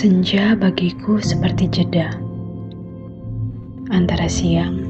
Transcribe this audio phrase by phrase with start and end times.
[0.00, 2.08] Senja bagiku seperti jeda
[3.92, 4.80] antara siang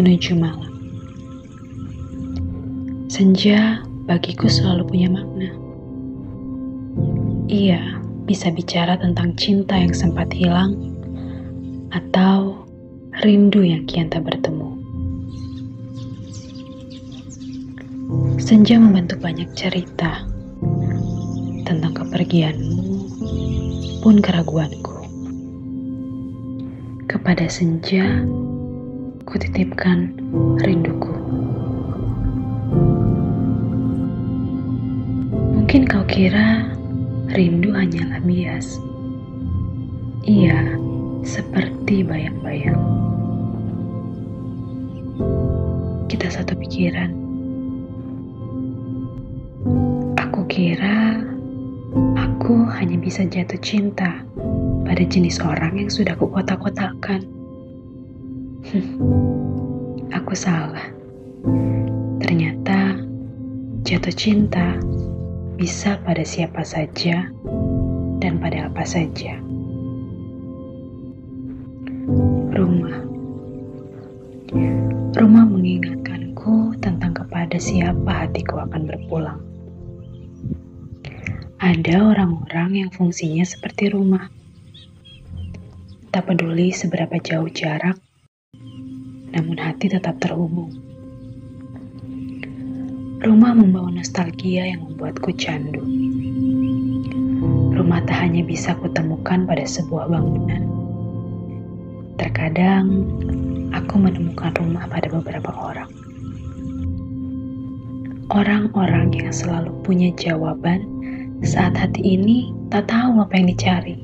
[0.00, 0.72] menuju malam.
[3.12, 5.52] Senja bagiku selalu punya makna.
[7.52, 10.96] Ia bisa bicara tentang cinta yang sempat hilang
[11.92, 12.64] atau
[13.20, 14.80] rindu yang kian tak bertemu.
[18.40, 20.24] Senja membentuk banyak cerita
[21.68, 22.87] tentang kepergianmu
[23.98, 24.94] pun keraguanku.
[27.10, 28.22] Kepada senja,
[29.26, 30.14] kutitipkan
[30.62, 31.14] rinduku.
[35.58, 36.70] Mungkin kau kira
[37.34, 38.78] rindu hanyalah bias.
[40.24, 40.78] Iya,
[41.26, 42.78] seperti bayang-bayang.
[46.06, 47.10] Kita satu pikiran.
[50.22, 51.20] Aku kira
[52.48, 54.24] Aku hanya bisa jatuh cinta
[54.88, 57.28] pada jenis orang yang sudah kukotak-kotakan.
[60.16, 60.88] aku salah.
[62.24, 63.04] Ternyata
[63.84, 64.80] jatuh cinta
[65.60, 67.28] bisa pada siapa saja
[68.24, 69.36] dan pada apa saja.
[72.56, 72.96] Rumah.
[75.20, 79.36] Rumah mengingatkanku tentang kepada siapa hatiku akan berpulang.
[81.58, 84.30] Ada orang-orang yang fungsinya seperti rumah.
[86.14, 87.98] Tak peduli seberapa jauh jarak,
[89.34, 90.70] namun hati tetap terhubung.
[93.18, 95.82] Rumah membawa nostalgia yang membuatku candu.
[97.74, 100.62] Rumah tak hanya bisa kutemukan pada sebuah bangunan.
[102.22, 103.02] Terkadang,
[103.74, 105.90] aku menemukan rumah pada beberapa orang.
[108.30, 110.97] Orang-orang yang selalu punya jawaban
[111.46, 113.96] saat hati ini tak tahu apa yang dicari.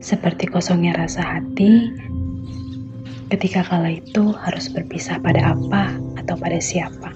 [0.00, 1.92] Seperti kosongnya rasa hati
[3.28, 7.12] ketika kala itu harus berpisah pada apa atau pada siapa.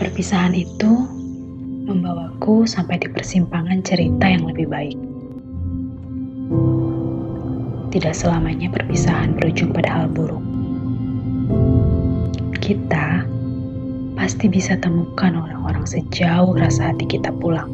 [0.00, 0.92] Perpisahan itu
[1.84, 4.96] membawaku sampai di persimpangan cerita yang lebih baik.
[7.92, 10.47] Tidak selamanya perpisahan berujung pada hal buruk
[12.68, 13.24] kita
[14.12, 17.72] pasti bisa temukan orang-orang sejauh rasa hati kita pulang.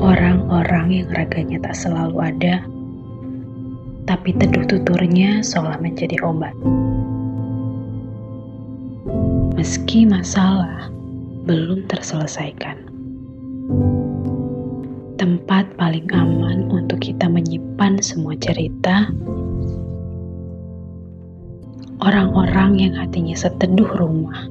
[0.00, 2.64] Orang-orang yang raganya tak selalu ada,
[4.08, 6.56] tapi teduh tuturnya seolah menjadi obat.
[9.60, 10.88] Meski masalah
[11.44, 12.80] belum terselesaikan.
[15.20, 19.12] Tempat paling aman untuk kita menyimpan semua cerita
[22.00, 24.48] orang-orang yang hatinya seteduh rumah.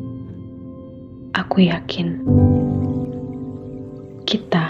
[1.34, 2.22] Aku yakin
[4.30, 4.70] kita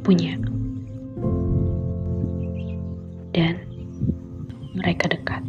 [0.00, 0.40] punya
[3.36, 3.60] dan
[4.72, 5.44] mereka dekat.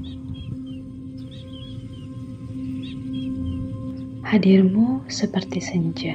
[4.28, 6.14] Hadirmu seperti senja.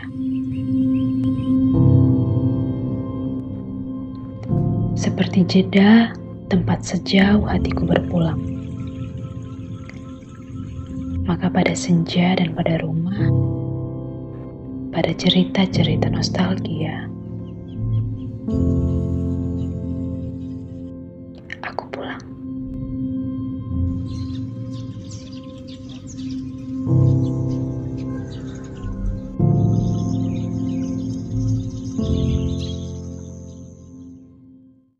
[4.94, 6.14] Seperti jeda
[6.46, 8.53] tempat sejauh hatiku berpulang
[11.24, 13.28] maka pada senja dan pada rumah,
[14.92, 17.08] pada cerita-cerita nostalgia,